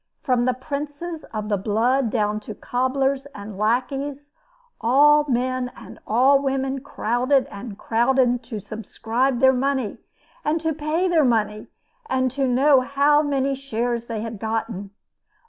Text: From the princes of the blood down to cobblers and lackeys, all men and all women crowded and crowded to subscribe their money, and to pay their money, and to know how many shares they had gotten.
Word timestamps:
From 0.23 0.45
the 0.45 0.55
princes 0.55 1.25
of 1.25 1.47
the 1.47 1.59
blood 1.59 2.09
down 2.09 2.39
to 2.39 2.55
cobblers 2.55 3.27
and 3.35 3.55
lackeys, 3.55 4.31
all 4.81 5.27
men 5.29 5.71
and 5.75 5.99
all 6.07 6.41
women 6.41 6.79
crowded 6.81 7.45
and 7.51 7.77
crowded 7.77 8.41
to 8.45 8.59
subscribe 8.59 9.39
their 9.41 9.53
money, 9.53 9.99
and 10.43 10.59
to 10.59 10.73
pay 10.73 11.07
their 11.07 11.23
money, 11.23 11.67
and 12.09 12.31
to 12.31 12.47
know 12.47 12.81
how 12.81 13.21
many 13.21 13.53
shares 13.53 14.05
they 14.05 14.21
had 14.21 14.39
gotten. 14.39 14.89